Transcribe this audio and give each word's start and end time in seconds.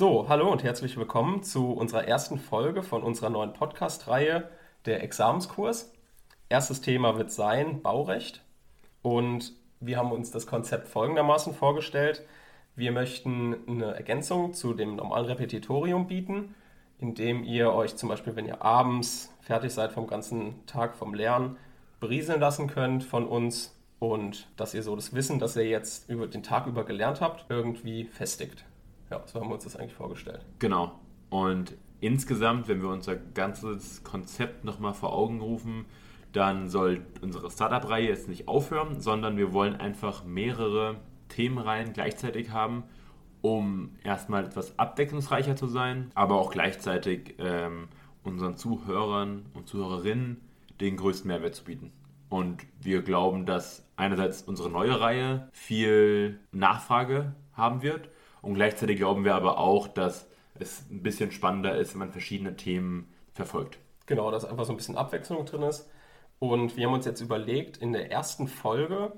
So, 0.00 0.28
hallo 0.28 0.48
und 0.48 0.62
herzlich 0.62 0.96
willkommen 0.96 1.42
zu 1.42 1.72
unserer 1.72 2.06
ersten 2.06 2.38
Folge 2.38 2.84
von 2.84 3.02
unserer 3.02 3.30
neuen 3.30 3.52
Podcast-Reihe, 3.52 4.48
der 4.84 5.02
Examenskurs. 5.02 5.92
Erstes 6.48 6.80
Thema 6.80 7.18
wird 7.18 7.32
sein 7.32 7.82
Baurecht 7.82 8.44
und 9.02 9.54
wir 9.80 9.96
haben 9.96 10.12
uns 10.12 10.30
das 10.30 10.46
Konzept 10.46 10.86
folgendermaßen 10.86 11.52
vorgestellt. 11.52 12.22
Wir 12.76 12.92
möchten 12.92 13.56
eine 13.66 13.92
Ergänzung 13.96 14.54
zu 14.54 14.72
dem 14.72 14.94
normalen 14.94 15.26
Repetitorium 15.26 16.06
bieten, 16.06 16.54
indem 17.00 17.42
ihr 17.42 17.72
euch 17.72 17.96
zum 17.96 18.08
Beispiel, 18.08 18.36
wenn 18.36 18.46
ihr 18.46 18.62
abends 18.62 19.34
fertig 19.40 19.72
seid 19.72 19.90
vom 19.90 20.06
ganzen 20.06 20.64
Tag 20.66 20.94
vom 20.94 21.12
Lernen, 21.12 21.56
berieseln 21.98 22.38
lassen 22.38 22.68
könnt 22.68 23.02
von 23.02 23.26
uns 23.26 23.76
und 23.98 24.46
dass 24.56 24.74
ihr 24.74 24.84
so 24.84 24.94
das 24.94 25.12
Wissen, 25.12 25.40
das 25.40 25.56
ihr 25.56 25.66
jetzt 25.66 26.08
über 26.08 26.28
den 26.28 26.44
Tag 26.44 26.68
über 26.68 26.84
gelernt 26.84 27.20
habt, 27.20 27.46
irgendwie 27.48 28.04
festigt. 28.04 28.64
Ja, 29.10 29.22
so 29.26 29.40
haben 29.40 29.48
wir 29.48 29.54
uns 29.54 29.64
das 29.64 29.76
eigentlich 29.76 29.94
vorgestellt. 29.94 30.44
Genau. 30.58 30.98
Und 31.30 31.76
insgesamt, 32.00 32.68
wenn 32.68 32.82
wir 32.82 32.88
unser 32.88 33.16
ganzes 33.16 34.04
Konzept 34.04 34.64
nochmal 34.64 34.94
vor 34.94 35.12
Augen 35.12 35.40
rufen, 35.40 35.86
dann 36.32 36.68
soll 36.68 37.02
unsere 37.22 37.50
Startup-Reihe 37.50 38.08
jetzt 38.08 38.28
nicht 38.28 38.48
aufhören, 38.48 39.00
sondern 39.00 39.36
wir 39.36 39.52
wollen 39.52 39.76
einfach 39.76 40.24
mehrere 40.24 40.96
Themenreihen 41.28 41.92
gleichzeitig 41.92 42.50
haben, 42.50 42.84
um 43.40 43.96
erstmal 44.04 44.44
etwas 44.44 44.78
abwechslungsreicher 44.78 45.56
zu 45.56 45.66
sein, 45.66 46.10
aber 46.14 46.36
auch 46.36 46.50
gleichzeitig 46.50 47.34
ähm, 47.38 47.88
unseren 48.24 48.56
Zuhörern 48.56 49.46
und 49.54 49.68
Zuhörerinnen 49.68 50.40
den 50.80 50.96
größten 50.96 51.28
Mehrwert 51.28 51.54
zu 51.54 51.64
bieten. 51.64 51.92
Und 52.28 52.66
wir 52.80 53.02
glauben, 53.02 53.46
dass 53.46 53.86
einerseits 53.96 54.42
unsere 54.42 54.68
neue 54.68 55.00
Reihe 55.00 55.48
viel 55.52 56.40
Nachfrage 56.52 57.34
haben 57.54 57.82
wird 57.82 58.10
und 58.42 58.54
gleichzeitig 58.54 58.96
glauben 58.98 59.24
wir 59.24 59.34
aber 59.34 59.58
auch, 59.58 59.88
dass 59.88 60.28
es 60.58 60.84
ein 60.90 61.02
bisschen 61.02 61.30
spannender 61.30 61.76
ist, 61.76 61.92
wenn 61.92 62.00
man 62.00 62.12
verschiedene 62.12 62.56
Themen 62.56 63.12
verfolgt. 63.32 63.78
Genau, 64.06 64.30
dass 64.30 64.44
einfach 64.44 64.64
so 64.64 64.72
ein 64.72 64.76
bisschen 64.76 64.96
Abwechslung 64.96 65.44
drin 65.44 65.62
ist. 65.62 65.88
Und 66.38 66.76
wir 66.76 66.86
haben 66.86 66.94
uns 66.94 67.04
jetzt 67.04 67.20
überlegt, 67.20 67.76
in 67.76 67.92
der 67.92 68.10
ersten 68.10 68.48
Folge 68.48 69.12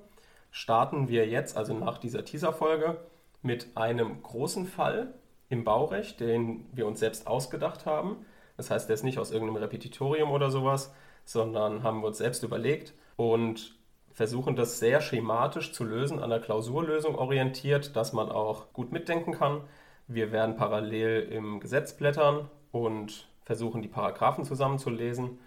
starten 0.50 1.08
wir 1.08 1.26
jetzt, 1.28 1.56
also 1.56 1.74
nach 1.74 1.98
dieser 1.98 2.24
Teaser-Folge, 2.24 2.98
mit 3.42 3.76
einem 3.76 4.22
großen 4.22 4.66
Fall 4.66 5.14
im 5.48 5.64
Baurecht, 5.64 6.20
den 6.20 6.66
wir 6.72 6.86
uns 6.86 7.00
selbst 7.00 7.26
ausgedacht 7.26 7.86
haben. 7.86 8.24
Das 8.56 8.70
heißt, 8.70 8.88
der 8.88 8.94
ist 8.94 9.04
nicht 9.04 9.18
aus 9.18 9.30
irgendeinem 9.30 9.62
Repetitorium 9.62 10.30
oder 10.30 10.50
sowas, 10.50 10.92
sondern 11.24 11.82
haben 11.82 12.00
wir 12.00 12.08
uns 12.08 12.18
selbst 12.18 12.42
überlegt 12.42 12.94
und 13.16 13.79
versuchen 14.20 14.54
das 14.54 14.78
sehr 14.78 15.00
schematisch 15.00 15.72
zu 15.72 15.82
lösen, 15.82 16.18
an 16.18 16.28
der 16.28 16.40
Klausurlösung 16.40 17.14
orientiert, 17.14 17.96
dass 17.96 18.12
man 18.12 18.28
auch 18.28 18.70
gut 18.74 18.92
mitdenken 18.92 19.32
kann. 19.32 19.62
Wir 20.08 20.30
werden 20.30 20.56
parallel 20.56 21.22
im 21.32 21.58
Gesetz 21.58 21.96
blättern 21.96 22.50
und 22.70 23.28
versuchen, 23.46 23.80
die 23.80 23.88
Paragraphen 23.88 24.44
zusammenzulesen. 24.44 25.38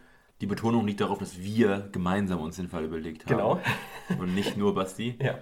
Die 0.42 0.48
Betonung 0.48 0.88
liegt 0.88 1.02
darauf, 1.02 1.20
dass 1.20 1.40
wir 1.40 1.88
gemeinsam 1.92 2.42
uns 2.42 2.56
den 2.56 2.68
Fall 2.68 2.86
überlegt 2.86 3.28
haben. 3.28 3.38
Genau. 3.38 3.60
Und 4.20 4.34
nicht 4.34 4.58
nur 4.58 4.74
Basti. 4.74 5.20
Ja. 5.22 5.38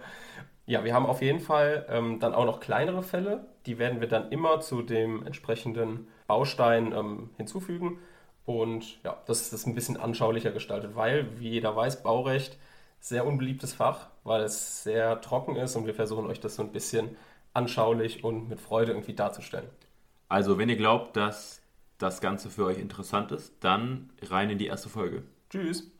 Ja, 0.66 0.84
wir 0.84 0.94
haben 0.94 1.06
auf 1.06 1.22
jeden 1.22 1.40
Fall 1.40 1.86
ähm, 1.88 2.20
dann 2.20 2.34
auch 2.34 2.46
noch 2.46 2.60
kleinere 2.60 3.02
Fälle. 3.02 3.46
Die 3.66 3.80
werden 3.80 4.02
wir 4.02 4.10
dann 4.10 4.30
immer 4.34 4.60
zu 4.60 4.82
dem 4.82 5.26
entsprechenden 5.26 6.10
Baustein 6.28 6.92
ähm, 6.92 7.30
hinzufügen. 7.38 8.00
Und 8.44 9.02
ja, 9.04 9.22
das 9.26 9.54
ist 9.54 9.66
ein 9.68 9.74
bisschen 9.74 9.96
anschaulicher 9.96 10.52
gestaltet, 10.52 10.98
weil, 10.98 11.40
wie 11.40 11.52
jeder 11.52 11.74
weiß, 11.74 12.04
Baurecht 12.04 12.58
sehr 13.02 13.26
unbeliebtes 13.28 13.74
Fach, 13.74 14.08
weil 14.24 14.44
es 14.44 14.84
sehr 14.84 15.20
trocken 15.22 15.58
ist 15.58 15.76
und 15.76 15.86
wir 15.86 15.96
versuchen 15.96 16.28
euch 16.28 16.40
das 16.40 16.56
so 16.56 16.64
ein 16.64 16.72
bisschen 16.72 17.18
anschaulich 17.54 18.24
und 18.24 18.48
mit 18.48 18.62
Freude 18.62 18.94
irgendwie 18.94 19.14
darzustellen. 19.14 19.68
Also, 20.30 20.58
wenn 20.58 20.70
ihr 20.70 20.78
glaubt, 20.78 21.18
dass 21.18 21.62
das 21.98 22.22
Ganze 22.22 22.50
für 22.50 22.66
euch 22.66 22.78
interessant 22.80 23.32
ist, 23.34 23.54
dann 23.60 24.12
rein 24.22 24.50
in 24.50 24.58
die 24.58 24.68
erste 24.68 24.88
Folge. 24.88 25.24
Tschüss. 25.50 25.92